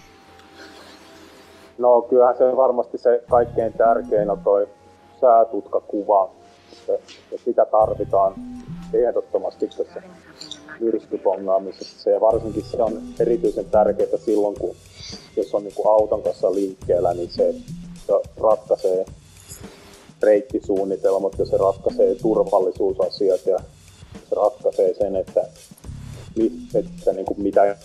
No 1.77 2.01
kyllähän 2.01 2.37
se 2.37 2.43
on 2.43 2.57
varmasti 2.57 2.97
se 2.97 3.23
kaikkein 3.29 3.73
tärkein 3.73 4.29
on 4.29 4.39
toi 4.43 4.67
säätutkakuva. 5.21 6.29
Ja 7.31 7.37
sitä 7.45 7.65
tarvitaan 7.65 8.33
ehdottomasti 8.93 9.67
tässä 9.67 10.01
myrskypongaamisessa. 10.79 12.03
Se, 12.03 12.11
ja 12.11 12.21
varsinkin 12.21 12.63
se 12.63 12.83
on 12.83 13.01
erityisen 13.19 13.65
tärkeää 13.65 14.17
silloin, 14.25 14.55
kun 14.59 14.75
jos 15.37 15.55
on 15.55 15.63
niin 15.63 15.75
kuin 15.75 15.87
auton 15.87 16.23
kanssa 16.23 16.53
liikkeellä, 16.53 17.13
niin 17.13 17.29
se, 17.29 17.55
se 18.07 18.13
ratkaisee 18.41 19.05
reittisuunnitelmat 20.21 21.39
ja 21.39 21.45
se 21.45 21.57
ratkaisee 21.57 22.15
turvallisuusasiat 22.15 23.45
ja 23.45 23.59
se 24.29 24.35
ratkaisee 24.35 24.93
sen, 24.93 25.15
että, 25.15 25.47
että 26.75 27.13
niin 27.13 27.25
kuin 27.25 27.41
mitä 27.41 27.75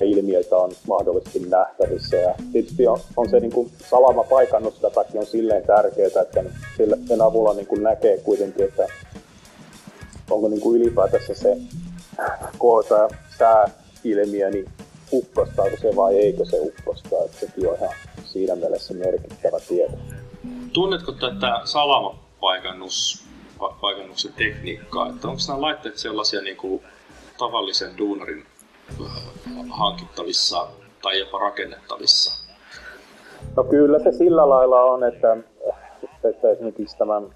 ilmiöitä 0.00 0.56
on 0.56 0.72
mahdollisesti 0.88 1.38
nähtävissä. 1.38 2.16
Ja 2.16 2.34
tietysti 2.52 2.86
on, 2.86 3.00
on 3.16 3.30
se 3.30 3.40
niin 3.40 3.52
kuin 3.52 3.72
salama 3.90 4.24
paikannusdatakin 4.24 5.20
on 5.20 5.26
silleen 5.26 5.66
tärkeää, 5.66 6.22
että 6.22 6.44
sen 7.08 7.22
avulla 7.22 7.54
niin 7.54 7.66
kuin 7.66 7.82
näkee 7.82 8.18
kuitenkin, 8.18 8.64
että 8.64 8.86
onko 10.30 10.48
niin 10.48 10.60
kuin 10.60 10.82
ylipäätänsä 10.82 11.34
se 11.34 11.56
koota 12.58 13.08
sääilmiö, 13.38 14.50
niin 14.50 14.68
uppostaako 15.12 15.76
se 15.80 15.96
vai 15.96 16.18
eikö 16.18 16.44
se 16.44 16.60
upposta. 16.60 17.16
Että 17.24 17.40
sekin 17.40 17.68
on 17.68 17.76
ihan 17.76 17.94
siinä 18.24 18.56
mielessä 18.56 18.94
merkittävä 18.94 19.60
tieto. 19.68 19.96
Tunnetko 20.72 21.12
tätä 21.12 21.60
salamapaikannuksen 21.64 24.32
tekniikkaa? 24.36 25.08
Että 25.08 25.28
onko 25.28 25.40
nämä 25.48 25.60
laitteet 25.60 25.98
sellaisia 25.98 26.40
niin 26.40 26.56
kuin 26.56 26.82
tavallisen 27.38 27.98
duunarin 27.98 28.44
äh, 29.00 29.12
hankittavissa 29.70 30.66
tai 31.02 31.18
jopa 31.18 31.38
rakennettavissa? 31.38 32.46
No 33.56 33.64
kyllä 33.64 33.98
se 33.98 34.12
sillä 34.12 34.48
lailla 34.48 34.82
on, 34.82 35.04
että, 35.04 35.36
että 36.24 36.50
esimerkiksi 36.50 36.98
tämän 36.98 37.34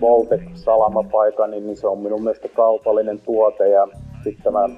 Voltec 0.00 0.42
salamapaikan, 0.54 1.50
niin 1.50 1.76
se 1.76 1.86
on 1.86 1.98
minun 1.98 2.22
mielestä 2.22 2.48
kaupallinen 2.48 3.20
tuote 3.20 3.68
ja 3.68 3.88
sitten 4.24 4.44
tämä 4.44 4.68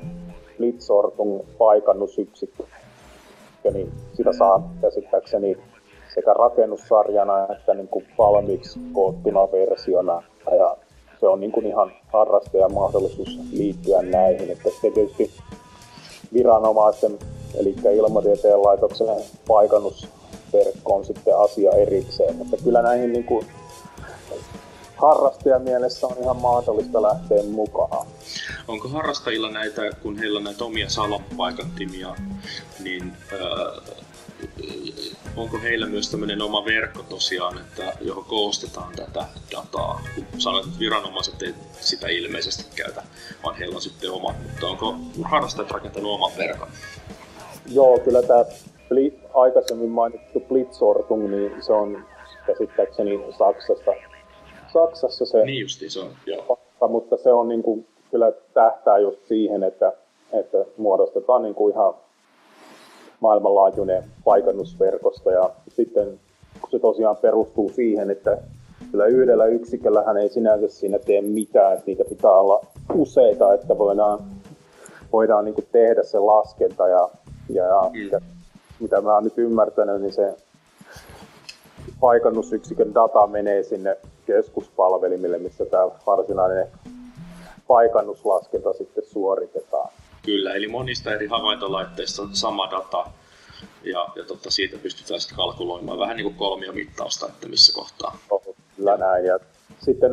Blitzortung 0.59 1.41
paikannusyksikkö, 1.59 2.65
niin 3.73 3.93
sitä 4.13 4.33
saa 4.33 4.71
käsittääkseni 4.81 5.57
sekä 6.15 6.33
rakennussarjana 6.33 7.47
että 7.57 7.75
niin 7.75 7.89
kuin 7.89 8.07
valmiiksi 8.19 8.81
koottuna 8.93 9.53
versiona. 9.53 10.23
Ja 10.59 10.77
se 11.21 11.27
on 11.27 11.41
niin 11.41 11.53
kuin 11.53 11.67
ihan 11.67 11.93
harrastajan 12.13 12.75
mahdollisuus 12.75 13.39
liittyä 13.53 14.03
näihin. 14.03 14.51
Että 14.51 14.69
tietysti 14.81 15.31
viranomaisten, 16.33 17.19
eli 17.55 17.75
ilmatieteen 17.97 18.63
laitoksen 18.63 19.07
paikannusverkko 19.49 20.95
on 20.95 21.05
sitten 21.05 21.39
asia 21.39 21.71
erikseen. 21.73 22.37
Mutta 22.37 22.57
kyllä 22.65 22.83
näihin 22.83 23.13
niin 23.13 23.25
kuin 23.25 23.47
harrastajamielessä 24.97 26.07
on 26.07 26.17
ihan 26.23 26.37
mahdollista 26.37 27.03
lähteä 27.03 27.43
mukaan. 27.43 28.07
Onko 28.69 28.89
harrastajilla 28.89 29.51
näitä, 29.51 29.83
kun 30.03 30.19
heillä 30.19 30.37
on 30.37 30.45
näitä 30.45 30.65
omia 30.65 30.89
salopaikantimia, 30.89 32.17
niin 32.83 33.13
äh, 33.33 34.00
onko 35.37 35.59
heillä 35.63 35.87
myös 35.87 36.11
tämmöinen 36.11 36.43
oma 36.43 36.65
verkko 36.65 37.03
tosiaan, 37.09 37.59
että 37.59 37.93
johon 38.01 38.25
koostetaan 38.25 38.93
tätä 38.97 39.25
dataa? 39.53 40.01
Kun 40.15 40.41
sanoit, 40.41 40.67
että 40.67 40.79
viranomaiset 40.79 41.43
ei 41.43 41.55
sitä 41.81 42.09
ilmeisesti 42.09 42.77
käytä, 42.77 43.03
vaan 43.45 43.57
heillä 43.57 43.75
on 43.75 43.83
sitten 43.83 44.11
oma. 44.11 44.35
Mutta 44.43 44.67
onko 44.67 44.95
harrastajat 45.23 45.71
rakentanut 45.71 46.13
oman 46.13 46.33
verkon? 46.39 46.69
Joo, 47.73 47.99
kyllä 47.99 48.23
tämä 48.23 48.45
aikaisemmin 49.35 49.91
mainittu 49.91 50.41
Blitzortung, 50.41 51.31
niin 51.31 51.63
se 51.63 51.73
on 51.73 52.05
käsittääkseni 52.47 53.21
Saksasta 53.39 53.93
Saksassa 54.73 55.27
se, 55.27 55.45
niin 55.45 55.61
justi, 55.61 55.91
se 55.91 56.01
on, 56.01 56.11
joo. 56.27 56.59
Mutta 56.89 57.17
se 57.17 57.33
on 57.33 57.49
niin 57.49 57.63
kuin, 57.63 57.87
kyllä 58.11 58.33
tähtää 58.55 58.99
just 58.99 59.27
siihen, 59.29 59.63
että, 59.63 59.93
että 60.33 60.59
muodostetaan 60.77 61.43
niin 61.43 61.55
kuin 61.55 61.75
ihan 61.75 61.95
maailmanlaajuinen 63.21 64.05
paikannusverkosto 64.25 65.31
ja 65.31 65.51
sitten 65.69 66.21
kun 66.61 66.71
se 66.71 66.79
tosiaan 66.79 67.17
perustuu 67.17 67.73
siihen, 67.75 68.11
että 68.11 68.39
kyllä 68.91 69.07
yhdellä 69.07 69.47
yksiköllähän 69.47 70.17
ei 70.17 70.29
sinänsä 70.29 70.69
siinä 70.69 70.99
tee 70.99 71.21
mitään, 71.21 71.73
että 71.73 71.85
niitä 71.87 72.05
pitää 72.05 72.31
olla 72.31 72.67
useita, 72.95 73.55
että 73.55 73.79
voidaan, 73.79 74.19
voidaan 75.13 75.45
niin 75.45 75.69
tehdä 75.73 76.03
se 76.03 76.19
laskenta 76.19 76.89
ja, 76.89 77.09
ja, 77.49 77.65
ja 77.65 77.91
mm. 77.93 78.27
mitä 78.81 79.01
mä 79.01 79.15
oon 79.15 79.25
nyt 79.25 79.39
ymmärtänyt, 79.39 80.01
niin 80.01 80.13
se 80.13 80.35
paikannusyksikön 82.01 82.95
data 82.95 83.27
menee 83.27 83.63
sinne 83.63 83.97
keskuspalvelimille, 84.27 85.39
missä 85.39 85.65
tämä 85.65 85.89
varsinainen 86.07 86.67
paikannuslaskenta 87.67 88.73
sitten 88.73 89.05
suoritetaan. 89.05 89.91
Kyllä, 90.23 90.55
eli 90.55 90.69
monista 90.69 91.15
eri 91.15 91.27
havaintolaitteista 91.27 92.23
on 92.23 92.37
sama 92.37 92.71
data, 92.71 93.07
ja, 93.85 94.09
ja 94.17 94.25
totta, 94.25 94.51
siitä 94.51 94.77
pystytään 94.83 95.21
sitten 95.21 95.37
kalkuloimaan 95.37 95.99
vähän 95.99 96.17
niin 96.17 96.25
kuin 96.25 96.35
kolmiomittausta, 96.35 97.27
että 97.27 97.49
missä 97.49 97.73
kohtaa. 97.75 98.19
Oh, 98.31 98.43
kyllä 98.77 98.97
näin. 98.97 99.25
Ja 99.25 99.39
sitten 99.79 100.13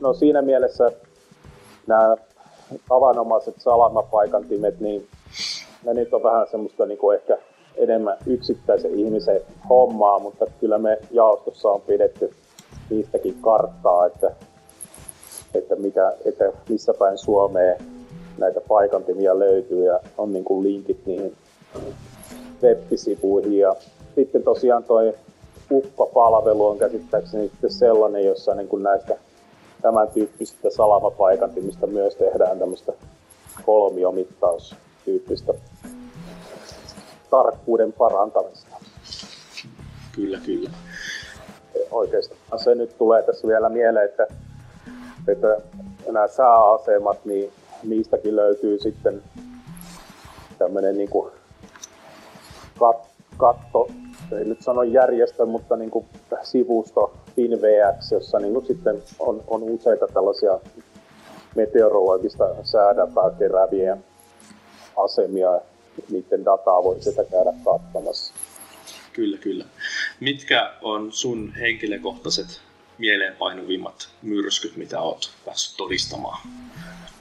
no 0.00 0.14
siinä 0.14 0.42
mielessä 0.42 0.92
nämä 1.86 2.16
tavanomaiset 2.88 3.54
salamapaikantimet, 3.58 4.80
niin 4.80 5.08
ne 5.84 5.94
nyt 5.94 6.14
on 6.14 6.22
vähän 6.22 6.46
semmoista 6.50 6.86
niin 6.86 6.98
kuin 6.98 7.18
ehkä 7.18 7.38
enemmän 7.76 8.16
yksittäisen 8.26 8.94
ihmisen 8.94 9.40
hommaa, 9.68 10.18
mutta 10.18 10.46
kyllä 10.60 10.78
me 10.78 10.98
jaostossa 11.10 11.68
on 11.68 11.80
pidetty 11.80 12.34
niistäkin 12.90 13.38
karttaa, 13.40 14.06
että, 14.06 14.30
että, 15.54 15.76
mitä, 15.76 16.12
että 16.24 16.44
missä 16.68 16.94
päin 16.98 17.18
Suomeen 17.18 17.95
näitä 18.38 18.60
paikantimia 18.60 19.38
löytyy 19.38 19.84
ja 19.84 20.00
on 20.18 20.32
niin 20.32 20.44
kuin 20.44 20.62
linkit 20.62 21.06
niihin 21.06 21.36
web-sivuihin. 22.62 23.58
Ja 23.58 23.76
sitten 24.14 24.42
tosiaan 24.42 24.84
toi 24.84 25.14
Ukko-palvelu 25.70 26.66
on 26.66 26.78
käsittääkseni 26.78 27.48
sitten 27.48 27.70
sellainen, 27.70 28.24
jossa 28.24 28.54
niin 28.54 28.68
kuin 28.68 28.82
näistä 28.82 29.16
tämän 29.82 30.08
tyyppisistä 30.08 30.70
salamapaikantimista 30.70 31.86
myös 31.86 32.14
tehdään 32.14 32.58
tämmöistä 32.58 32.92
kolmiomittaustyyppistä 33.66 35.54
tarkkuuden 37.30 37.92
parantamista. 37.92 38.76
Kyllä, 40.14 40.38
kyllä. 40.46 40.70
Oikeastaan 41.90 42.58
se 42.58 42.74
nyt 42.74 42.98
tulee 42.98 43.22
tässä 43.22 43.48
vielä 43.48 43.68
mieleen, 43.68 44.08
että, 44.08 44.26
että 45.28 45.60
nämä 46.12 46.28
sääasemat, 46.28 47.24
niin 47.24 47.52
niistäkin 47.86 48.36
löytyy 48.36 48.78
sitten 48.78 49.22
tämmöinen 50.58 50.98
niin 50.98 51.10
kat, 52.78 52.96
katto, 53.36 53.90
ei 54.38 54.44
nyt 54.44 54.62
sano 54.62 54.82
järjestö, 54.82 55.46
mutta 55.46 55.76
niin 55.76 55.90
kuin 55.90 56.06
sivusto 56.42 57.14
FinVX, 57.36 58.12
jossa 58.12 58.38
niin 58.38 58.52
kuin 58.52 58.66
sitten 58.66 59.02
on, 59.18 59.44
on 59.46 59.62
useita 59.62 60.06
tällaisia 60.14 60.58
meteorologista 61.56 62.44
säädataa 62.62 63.30
kerääviä 63.30 63.96
asemia. 64.96 65.60
Niiden 66.10 66.44
dataa 66.44 66.84
voi 66.84 67.00
sitä 67.00 67.24
käydä 67.24 67.52
katsomassa. 67.64 68.34
Kyllä, 69.12 69.38
kyllä. 69.38 69.64
Mitkä 70.20 70.72
on 70.82 71.12
sun 71.12 71.52
henkilökohtaiset 71.60 72.60
mieleenpainuvimmat 72.98 74.08
myrskyt, 74.22 74.76
mitä 74.76 75.00
oot 75.00 75.30
päässyt 75.44 75.76
todistamaan 75.76 76.48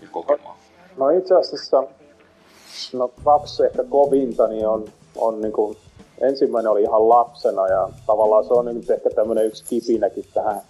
ja 0.01 0.08
kokemaan? 0.12 0.58
No 0.98 1.10
itse 1.10 1.36
asiassa 1.36 1.84
no 2.94 3.12
kaksi 3.24 3.63
ehkä 3.63 3.84
kovinta 3.84 4.48
niin 4.48 4.67
on, 4.67 4.86
on 5.15 5.41
niin 5.41 5.53
kuin, 5.53 5.77
ensimmäinen 6.22 6.72
oli 6.72 6.82
ihan 6.82 7.10
lapsena 7.10 7.67
ja 7.67 7.89
tavallaan 8.05 8.46
se 8.46 8.53
on 8.53 8.65
nyt 8.65 8.89
ehkä 8.89 9.10
tämmöinen 9.10 9.46
yksi 9.46 9.63
kipinäkin 9.65 10.25
tähän 10.34 10.62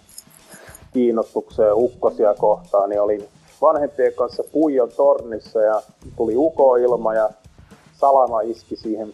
kiinnostukseen 0.92 1.74
ukkosia 1.74 2.34
kohtaan, 2.34 2.90
niin 2.90 3.00
oli 3.00 3.28
vanhempien 3.62 4.14
kanssa 4.14 4.44
Puijon 4.52 4.90
tornissa 4.96 5.60
ja 5.60 5.82
tuli 6.16 6.36
ukoilma 6.36 7.14
ja 7.14 7.30
salama 8.00 8.40
iski 8.40 8.76
siihen 8.76 9.12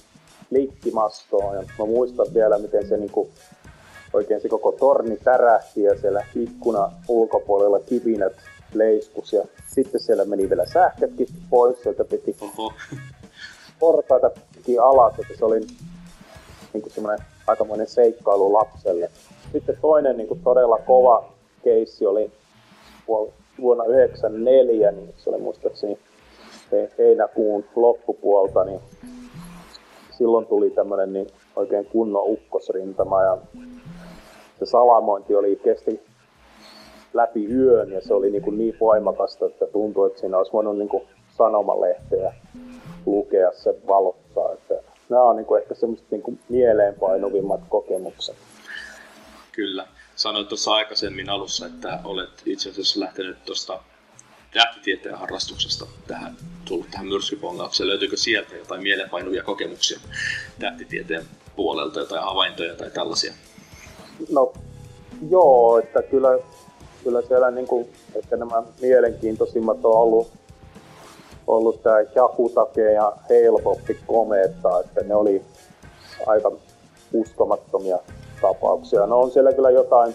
liikkimastoon. 0.51 1.55
Ja 1.55 1.63
mä 1.79 1.85
muistan 1.85 2.27
vielä, 2.35 2.59
miten 2.59 2.89
se 2.89 2.97
niinku, 2.97 3.31
oikein 4.13 4.41
se 4.41 4.49
koko 4.49 4.73
torni 4.73 5.17
tärähti 5.17 5.83
ja 5.83 6.01
siellä 6.01 6.27
ikkuna 6.37 6.93
ulkopuolella 7.09 7.81
kipinät 7.81 8.33
leiskus. 8.75 9.33
Ja 9.33 9.45
sitten 9.67 10.01
siellä 10.01 10.25
meni 10.25 10.51
vielä 10.51 10.67
sähkötkin 10.67 11.27
pois, 11.51 11.83
sieltä 11.83 12.05
piti 12.05 12.37
Oho. 12.41 12.73
portaita 13.79 14.31
piti 14.57 14.79
alas, 14.79 15.19
että 15.19 15.35
se 15.39 15.45
oli 15.45 15.61
niinku 16.73 16.91
semmoinen 16.91 17.27
aikamoinen 17.47 17.87
seikkailu 17.87 18.53
lapselle. 18.53 19.11
Sitten 19.53 19.79
toinen 19.81 20.17
niinku 20.17 20.39
todella 20.45 20.79
kova 20.79 21.33
keissi 21.65 22.07
oli 22.07 22.33
vuonna 23.61 23.85
1994, 23.85 24.91
niin 24.91 25.15
se 25.17 25.31
oli 25.31 25.41
muistaakseni 25.41 25.99
heinäkuun 26.99 27.65
loppupuolta, 27.77 28.65
niin 28.65 28.81
silloin 30.19 30.47
tuli 30.47 30.71
tämmöinen 30.71 31.13
niin 31.13 31.27
oikein 31.57 31.87
kunnon 31.87 32.23
ukkosrintama 32.27 33.23
ja 33.23 33.39
se 34.67 34.71
salamointi 34.71 35.35
oli 35.35 35.61
kesti 35.65 36.01
läpi 37.15 37.47
yön 37.47 37.93
ja 37.93 38.01
se 38.01 38.15
oli 38.15 38.31
niin, 38.31 38.43
kuin 38.43 38.59
niin 38.59 38.77
voimakasta, 38.81 39.47
että 39.47 39.67
tuntui, 39.67 40.07
että 40.07 40.21
siinä 40.21 40.39
olisi 40.39 40.53
voinut 40.53 40.79
niin 40.79 40.89
kuin 40.89 41.03
sanomalehteä 41.37 42.35
lukea 43.07 43.53
sen 43.53 43.75
valossa. 43.87 44.53
Että 44.53 44.75
nämä 45.09 45.23
on 45.23 45.37
niin 45.37 45.47
kuin 45.47 45.63
ehkä 45.63 45.75
semmoiset 45.75 46.11
niin 46.11 46.23
kuin 46.23 46.41
mieleenpainuvimmat 46.49 47.61
kokemukset. 47.69 48.37
Kyllä. 49.53 49.87
Sanoit 50.17 50.49
tuossa 50.49 50.75
aikaisemmin 50.75 51.31
alussa, 51.31 51.67
että 51.67 51.99
olet 52.05 52.43
itse 52.47 52.71
asiassa 52.71 53.01
lähtenyt 53.01 53.45
tuosta 53.45 53.81
tähtitieteen 54.53 55.15
harrastuksesta 55.15 55.87
tähän, 56.07 56.37
tullut 56.65 56.87
tähän 56.91 57.07
myrskypongaukseen. 57.07 57.89
Löytyykö 57.89 58.17
sieltä 58.17 58.57
jotain 58.57 58.83
mielenpainuvia 58.83 59.43
kokemuksia 59.43 60.01
tähtitieteen 60.59 61.25
puolelta, 61.57 62.01
jotain 62.01 62.23
havaintoja 62.23 62.75
tai 62.75 62.91
tällaisia? 62.91 63.33
No 64.31 64.53
joo, 65.31 65.79
että 65.79 66.03
kyllä, 66.03 66.39
kyllä 67.05 67.23
siellä 67.23 67.51
niin 67.51 67.67
kuin, 67.67 67.89
että 68.15 68.37
nämä 68.37 68.63
mielenkiintoisimmat 68.83 69.85
on 69.85 69.95
ollut, 69.95 70.29
ollut 71.47 71.83
tämä 71.83 72.01
Jakutake 72.15 72.93
ja 72.93 73.13
Heilboppi 73.31 73.99
komeetta, 74.07 74.81
että 74.81 75.01
ne 75.05 75.15
oli 75.15 75.43
aika 76.27 76.53
uskomattomia 77.13 77.99
tapauksia. 78.43 79.07
No 79.07 79.21
on 79.21 79.31
siellä 79.31 79.53
kyllä 79.53 79.71
jotain, 79.71 80.15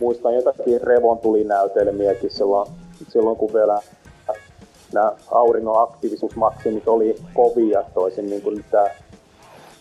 muistan 0.00 0.34
jotakin 0.34 0.80
revontulinäytelmiäkin 0.80 2.30
silloin 2.30 2.68
silloin 3.08 3.36
kun 3.36 3.52
vielä 3.52 3.80
nämä 4.92 5.12
auringon 5.30 5.82
aktiivisuusmaksimit 5.82 6.88
oli 6.88 7.16
kovia, 7.34 7.84
toisin 7.94 8.26
niin 8.26 8.42
kuin 8.42 8.64
tämä 8.70 8.86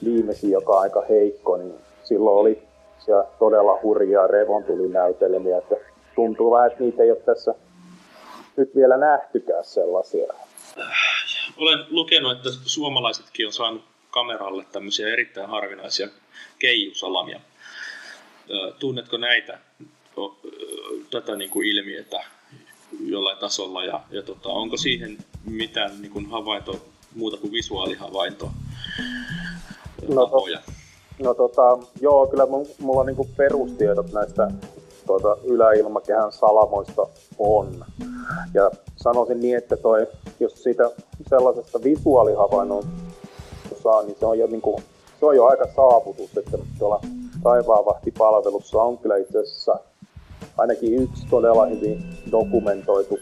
viimeisin, 0.04 0.52
joka 0.52 0.74
on 0.74 0.82
aika 0.82 1.04
heikko, 1.10 1.58
niin 1.58 1.76
silloin 2.04 2.38
oli 2.38 2.64
siellä 3.06 3.24
todella 3.40 3.80
hurjaa 3.84 4.28
revontulinäytelmiä, 4.28 5.58
että 5.58 5.76
tuntuu 6.16 6.52
vähän, 6.52 6.72
että 6.72 6.84
niitä 6.84 7.04
ei 7.04 7.12
ole 7.12 7.20
tässä 7.20 7.56
nyt 8.58 8.76
vielä 8.76 8.98
nähtykään 8.98 9.66
sellaisia. 9.66 10.34
Olen 11.58 11.86
lukenut, 11.90 12.32
että 12.32 12.50
suomalaisetkin 12.66 13.48
on 13.48 13.54
saanut 13.54 13.84
kameralle 14.10 14.66
tämmöisiä 14.72 15.08
erittäin 15.08 15.50
harvinaisia 15.50 16.08
keijusalamia. 16.60 17.40
Tunnetko 18.80 19.18
näitä 19.18 19.60
tätä 21.12 21.36
niin 21.36 21.50
kuin 21.50 21.68
ilmiötä 21.68 22.24
jollain 23.06 23.38
tasolla 23.38 23.86
ja, 23.86 24.02
ja 24.12 24.22
tota, 24.22 24.50
onko 24.50 24.78
siihen 24.78 25.18
mitään 25.46 26.02
niin 26.02 26.12
kuin 26.12 26.30
havainto, 26.30 26.86
muuta 27.16 27.38
kuin 27.38 27.54
visuaalihavainto 27.54 28.52
no, 30.08 30.26
to, 30.26 30.46
no 31.24 31.34
tota, 31.34 31.78
joo, 32.02 32.28
kyllä 32.28 32.48
mulla 32.80 33.00
on 33.00 33.06
niin 33.06 33.34
perustiedot 33.38 34.12
näistä 34.14 34.52
tuota, 35.08 35.38
yläilmakehän 35.44 36.32
salamoista 36.32 37.08
on. 37.40 37.86
Ja 38.54 38.72
sanoisin 38.96 39.40
niin, 39.40 39.58
että 39.58 39.78
toi, 39.78 40.08
jos 40.40 40.64
siitä 40.64 40.92
sellaisesta 41.30 41.84
visuaalihavainnon 41.84 42.84
saa, 43.84 44.02
niin 44.02 44.16
se 44.20 44.26
on 44.26 44.40
jo, 44.40 44.48
niin 44.48 44.62
se 45.20 45.26
on 45.26 45.36
jo 45.36 45.46
aika 45.46 45.66
saavutus, 45.76 46.38
että 46.38 46.58
tuolla 46.80 47.02
taivaanvahtipalvelussa 47.44 48.82
on 48.82 48.98
kyllä 48.98 49.18
itse 49.18 49.40
asiassa 49.40 49.80
ainakin 50.58 50.94
yksi 50.94 51.28
todella 51.30 51.66
hyvin 51.66 52.04
dokumentoitu 52.32 53.20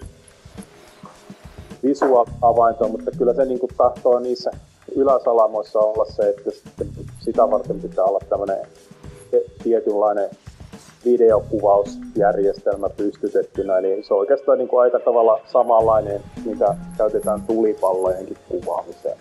visuaalihavainto, 1.84 2.88
mutta 2.88 3.12
kyllä 3.12 3.34
se 3.34 3.46
niin 3.46 3.60
kuin 3.60 3.72
tahtoo 3.78 4.20
niissä 4.20 4.52
yläsalamoissa 4.96 5.80
olla 5.80 6.06
se, 6.06 6.30
että 6.30 6.52
sitä 7.30 7.52
varten 7.52 7.82
pitää 7.82 8.06
olla 8.06 8.20
tämmöinen 8.30 8.58
tietynlainen 9.64 10.30
videokuvausjärjestelmä 11.06 12.90
pystytettynä, 12.90 13.78
eli 13.78 14.04
se 14.04 14.14
on 14.14 14.20
oikeastaan 14.20 14.58
niin 14.58 14.68
kuin 14.68 14.82
aika 14.82 15.00
tavalla 15.00 15.40
samanlainen, 15.52 16.24
mitä 16.46 16.76
käytetään 16.98 17.42
tulipallojenkin 17.42 18.38
kuvaamiseen. 18.50 19.18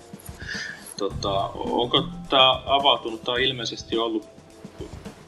Tota, 0.97 1.51
onko 1.55 2.03
tämä 2.31 2.63
avautunut, 2.67 3.25
tämä 3.25 3.35
on 3.35 3.41
ilmeisesti 3.41 3.99
ollut 3.99 4.29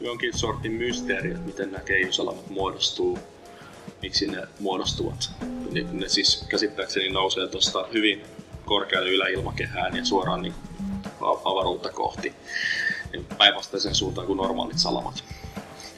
jonkin 0.01 0.39
sortin 0.39 0.73
mysteeri, 0.73 1.31
että 1.31 1.47
miten 1.47 1.73
nämä 1.73 1.85
keijusalamat 1.85 2.51
muodostuu, 2.51 3.19
miksi 4.03 4.27
ne 4.27 4.43
muodostuvat. 4.61 5.31
Ne, 5.73 5.87
ne 5.93 6.09
siis 6.09 6.47
käsittääkseni 6.49 7.09
nousee 7.09 7.49
tuosta 7.49 7.87
hyvin 7.93 8.23
korkealle 8.65 9.11
yläilmakehään 9.11 9.97
ja 9.97 10.05
suoraan 10.05 10.43
niin 10.43 10.55
avaruutta 11.45 11.89
kohti 11.93 12.35
niin 13.13 13.27
päinvastaisen 13.39 13.95
suuntaan 13.95 14.27
kuin 14.27 14.37
normaalit 14.37 14.79
salamat. 14.79 15.15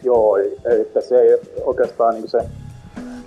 Joo, 0.03 0.37
että 0.83 1.01
se 1.01 1.21
ei 1.21 1.39
oikeastaan 1.65 2.15
niin 2.15 2.29
se 2.29 2.39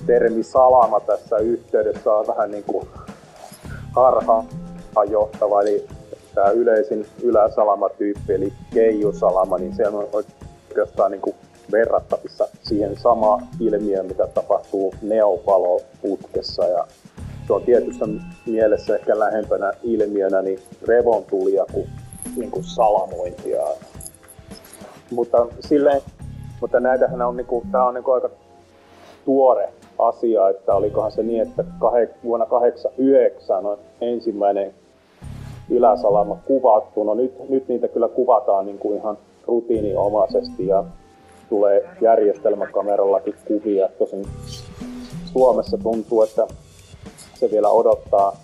termi 0.06 0.44
salama 0.44 1.00
tässä 1.00 1.38
yhteydessä 1.38 2.14
on 2.14 2.28
vähän 2.28 2.52
niin 2.52 2.64
kuin 2.64 2.88
harhaan 3.96 4.48
johtava, 5.10 5.62
eli 5.62 5.88
tämä 6.36 6.50
yleisin 6.50 7.08
yläsalamatyyppi, 7.22 8.34
eli 8.34 8.54
keijusalama, 8.74 9.58
niin 9.58 9.76
se 9.76 9.88
on 9.88 10.10
oikeastaan 10.14 11.12
niin 11.12 11.22
kuin 11.22 11.36
verrattavissa 11.72 12.48
siihen 12.64 12.98
samaan 13.00 13.48
ilmiöön, 13.60 14.06
mitä 14.06 14.28
tapahtuu 14.28 14.94
neopaloputkessa. 15.02 16.66
Ja 16.66 16.88
se 17.48 17.54
on 17.54 17.64
tietyssä 17.64 18.06
mielessä 18.46 18.96
ehkä 18.96 19.20
lähempänä 19.20 19.74
ilmiönä 19.84 20.42
niin 20.42 20.60
revontulia 20.88 21.66
kuin, 21.74 21.90
niin 22.36 22.52
kuin 22.52 22.64
salamointia. 22.64 23.62
Mutta, 25.12 25.48
silleen, 25.60 26.02
mutta 26.62 26.80
näitähän 26.80 27.22
on, 27.22 27.38
niin 27.38 27.48
kuin, 27.48 27.68
tämä 27.72 27.86
on 27.86 27.94
niin 27.94 28.04
kuin 28.04 28.16
aika 28.16 28.30
tuore 29.26 29.70
asia, 30.00 30.50
että 30.50 30.76
olikohan 30.76 31.12
se 31.12 31.24
niin, 31.24 31.42
että 31.42 31.62
kah- 31.62 32.16
vuonna 32.24 32.46
1989 32.46 33.66
on 33.66 33.78
ensimmäinen 34.02 34.74
yläsalama 35.70 36.38
kuvattu. 36.46 37.04
No 37.04 37.14
nyt, 37.14 37.50
nyt 37.50 37.68
niitä 37.68 37.88
kyllä 37.88 38.08
kuvataan 38.08 38.66
niin 38.66 38.80
kuin 38.80 38.98
ihan 38.98 39.18
rutiininomaisesti 39.48 40.68
ja 40.68 40.84
tulee 41.50 41.90
järjestelmäkamerallakin 42.02 43.36
kuvia. 43.46 43.90
Tosin 44.00 44.26
Suomessa 45.34 45.78
tuntuu, 45.78 46.22
että 46.22 46.48
se 47.46 47.52
vielä 47.52 47.70
odottaa 47.70 48.38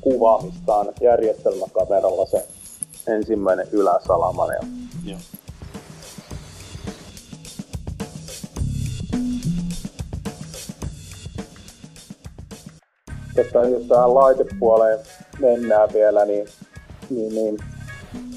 kuvaamistaan 0.00 0.86
järjestelmäkameralla 1.00 2.26
se 2.26 2.46
ensimmäinen 3.06 3.68
yläsalama. 3.72 4.46
Ja... 4.52 4.60
Joo. 5.04 5.18
Että 13.36 13.58
jos 13.58 13.82
tähän 13.88 14.14
laitepuoleen 14.14 14.98
mennään 15.38 15.88
vielä, 15.92 16.24
niin, 16.24 16.48
niin, 17.10 17.34
niin 17.34 17.58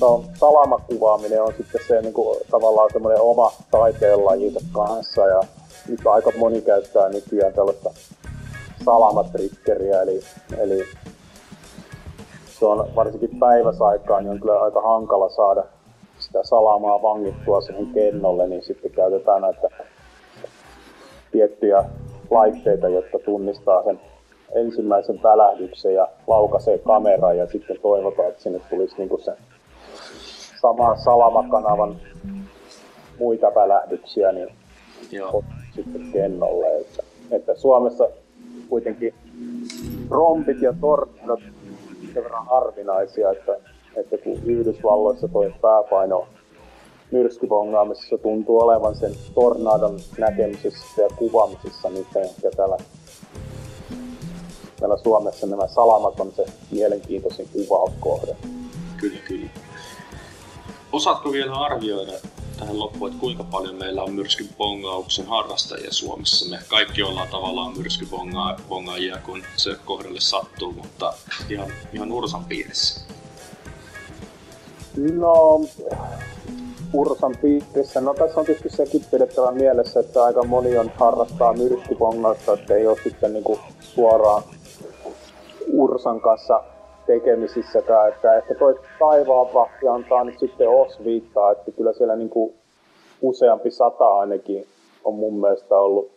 no, 0.01 0.23
salamakuvaaminen 0.39 1.43
on 1.43 1.53
sitten 1.57 1.81
se 1.87 2.01
niin 2.01 2.13
kuin, 2.13 2.37
tavallaan 2.51 2.89
semmoinen 2.93 3.21
oma 3.21 3.51
taiteenlajinsa 3.71 4.59
kanssa 4.71 5.27
ja 5.27 5.41
nyt 5.87 6.07
aika 6.07 6.31
moni 6.37 6.61
käyttää 6.61 7.09
nykyään 7.09 7.53
tällaista 7.53 7.89
salamatrikkeriä, 8.87 10.01
eli, 10.01 10.19
eli 10.57 10.83
se 12.45 12.65
on 12.65 12.87
varsinkin 12.95 13.39
päiväsaikaan, 13.39 14.23
niin 14.23 14.31
on 14.31 14.39
kyllä 14.39 14.59
aika 14.59 14.81
hankala 14.81 15.29
saada 15.29 15.63
sitä 16.19 16.43
salamaa 16.43 17.01
vangittua 17.01 17.61
siihen 17.61 17.87
kennolle, 17.93 18.47
niin 18.47 18.63
sitten 18.63 18.91
käytetään 18.91 19.41
näitä 19.41 19.69
tiettyjä 21.31 21.85
laitteita, 22.29 22.87
jotka 22.87 23.19
tunnistaa 23.19 23.83
sen 23.83 23.99
ensimmäisen 24.55 25.19
välähdyksen 25.23 25.93
ja 25.93 26.07
laukaisee 26.27 26.77
kameraa 26.77 27.33
ja 27.33 27.47
sitten 27.47 27.77
toivotaan, 27.81 28.29
että 28.29 28.43
sinne 28.43 28.61
tulisi 28.69 28.95
niinku 28.97 29.17
se 29.17 29.33
sama 30.61 30.95
salamakanavan 30.95 31.95
muita 33.19 33.47
välähdyksiä, 33.55 34.31
niin 34.31 34.49
Joo. 35.11 35.43
sitten 35.75 36.11
kennolle. 36.13 36.77
Että, 36.77 37.03
että 37.31 37.55
Suomessa 37.55 38.09
kuitenkin 38.67 39.13
rompit 40.09 40.61
ja 40.61 40.73
tornadot 40.81 41.39
sen 42.13 42.23
verran 42.23 42.45
harvinaisia, 42.45 43.31
että, 43.31 43.55
että 43.95 44.17
kun 44.17 44.39
Yhdysvalloissa 44.45 45.27
toi 45.27 45.53
pääpaino 45.61 46.27
myrskypongaamisessa 47.11 48.17
tuntuu 48.17 48.59
olevan 48.59 48.95
sen 48.95 49.11
tornadon 49.33 49.99
näkemisessä 50.17 51.01
ja 51.01 51.09
kuvaamisessa, 51.15 51.89
niin 51.89 52.05
ehkä 52.15 52.51
täällä, 52.57 52.77
täällä 54.79 54.97
Suomessa 54.97 55.47
nämä 55.47 55.67
salamat 55.67 56.19
on 56.19 56.31
se 56.31 56.45
mielenkiintoisin 56.71 57.47
kuvauskohde. 57.53 58.35
Kyllä, 58.97 59.19
kyllä. 59.27 59.49
Osaatko 60.91 61.31
vielä 61.31 61.53
arvioida 61.53 62.11
tähän 62.57 62.79
loppuun, 62.79 63.11
että 63.11 63.21
kuinka 63.21 63.43
paljon 63.43 63.75
meillä 63.75 64.03
on 64.03 64.13
myrskypongauksen 64.13 65.25
harrastajia 65.27 65.91
Suomessa? 65.91 66.49
Me 66.49 66.59
kaikki 66.67 67.03
ollaan 67.03 67.27
tavallaan 67.27 67.77
myrskypongaajia, 67.77 69.17
kun 69.25 69.43
se 69.55 69.75
kohdalle 69.85 70.19
sattuu, 70.19 70.71
mutta 70.71 71.13
ihan, 71.49 71.67
ihan 71.93 72.11
Ursan 72.11 72.45
piirissä. 72.45 73.01
No, 74.97 75.61
Ursan 76.93 77.35
piirissä. 77.41 78.01
No 78.01 78.13
tässä 78.13 78.39
on 78.39 78.45
tietysti 78.45 78.69
sekin 78.69 79.05
pidettävä 79.11 79.51
mielessä, 79.51 79.99
että 79.99 80.23
aika 80.23 80.43
moni 80.43 80.77
on 80.77 80.91
harrastaa 80.99 81.53
myrskypongausta, 81.53 82.53
että 82.53 82.75
ei 82.75 82.87
ole 82.87 82.97
sitten 83.03 83.33
niinku 83.33 83.59
suoraan 83.79 84.43
Ursan 85.67 86.21
kanssa 86.21 86.63
tekemisissäkään, 87.07 88.09
että 88.09 88.37
ehkä 88.37 88.55
toi 88.55 88.79
taivaanvahti 88.99 89.87
antaa 89.87 90.23
nyt 90.23 90.39
sitten 90.39 90.69
osviittaa, 90.69 91.51
että 91.51 91.71
kyllä 91.71 91.93
siellä 91.93 92.15
niin 92.15 92.29
kuin 92.29 92.53
useampi 93.21 93.71
sata 93.71 94.19
ainakin 94.19 94.67
on 95.03 95.13
mun 95.13 95.39
mielestä 95.39 95.75
ollut 95.75 96.11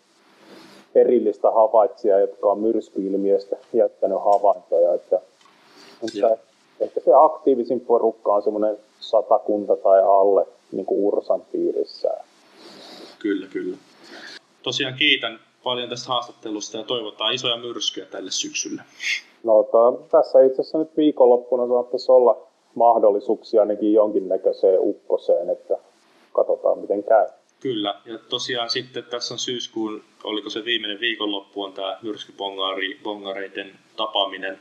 erillistä 0.94 1.50
havaitsijaa, 1.50 2.20
jotka 2.20 2.48
on 2.48 2.60
myrskyilmiöstä 2.60 3.56
jättänyt 3.72 4.18
havaintoja, 4.24 4.94
että, 4.94 5.20
että 6.02 6.38
ehkä 6.80 7.00
se 7.00 7.10
aktiivisin 7.16 7.80
porukka 7.80 8.32
on 8.32 8.42
semmoinen 8.42 8.76
satakunta 9.00 9.76
tai 9.76 10.02
alle 10.02 10.46
niin 10.72 10.86
kuin 10.86 11.00
Ursan 11.00 11.42
piirissä. 11.52 12.10
Kyllä, 13.18 13.46
kyllä. 13.46 13.76
Tosiaan 14.62 14.94
kiitän 14.94 15.40
paljon 15.64 15.88
tästä 15.88 16.08
haastattelusta 16.08 16.76
ja 16.76 16.84
toivotaan 16.84 17.34
isoja 17.34 17.56
myrskyjä 17.56 18.06
tälle 18.06 18.30
syksylle. 18.30 18.82
No 19.44 19.62
to, 19.62 20.06
tässä 20.10 20.42
itse 20.42 20.62
asiassa 20.62 20.78
nyt 20.78 20.96
viikonloppuna 20.96 21.68
saattaisi 21.68 22.12
olla 22.12 22.46
mahdollisuuksia 22.74 23.60
ainakin 23.60 23.92
jonkinnäköiseen 23.92 24.80
ukkoseen, 24.80 25.50
että 25.50 25.76
katsotaan 26.32 26.78
miten 26.78 27.02
käy. 27.04 27.26
Kyllä, 27.60 28.00
ja 28.06 28.18
tosiaan 28.28 28.70
sitten 28.70 29.04
tässä 29.04 29.34
on 29.34 29.38
syyskuun, 29.38 30.02
oliko 30.24 30.50
se 30.50 30.64
viimeinen 30.64 31.00
viikonloppu, 31.00 31.62
on 31.62 31.72
tämä 31.72 31.98
myrskypongareiden 32.02 33.70
tapaaminen 33.96 34.58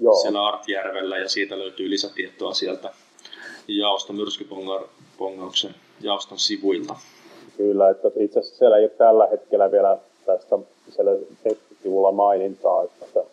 Joo. 0.00 0.14
siellä 0.14 0.46
Artjärvellä, 0.46 1.18
ja 1.18 1.28
siitä 1.28 1.58
löytyy 1.58 1.90
lisätietoa 1.90 2.54
sieltä 2.54 2.90
jaosta 3.68 4.12
myrskypongauksen 4.12 5.74
jaoston 6.00 6.38
sivuilta. 6.38 6.96
Kyllä, 7.56 7.90
että 7.90 8.10
itse 8.20 8.38
asiassa 8.38 8.58
siellä 8.58 8.76
ei 8.76 8.84
ole 8.84 8.90
tällä 8.90 9.26
hetkellä 9.26 9.70
vielä 9.70 9.98
tästä 10.26 10.58
siellä 10.90 11.12
sivulla 11.82 12.12
mainintaa, 12.12 12.82
että 12.82 13.24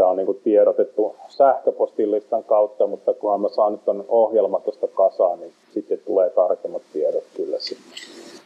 Tämä 0.00 0.10
on 0.10 0.16
niin 0.16 0.40
tiedotettu 0.42 1.16
sähköpostillistan 1.28 2.44
kautta, 2.44 2.86
mutta 2.86 3.14
kunhan 3.14 3.40
mä 3.40 3.48
saan 3.48 3.72
nyt 3.72 3.84
ton 3.84 4.04
ohjelma 4.08 4.60
tuosta 4.60 4.88
kasaan, 4.88 5.40
niin 5.40 5.52
sitten 5.74 5.98
tulee 5.98 6.30
tarkemmat 6.30 6.82
tiedot 6.92 7.24
kyllä 7.36 7.58
sitten. 7.58 7.92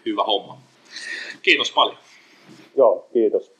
Hyvä 0.06 0.24
homma. 0.24 0.58
Kiitos 1.42 1.72
paljon. 1.72 1.96
Joo, 2.76 3.06
kiitos. 3.12 3.53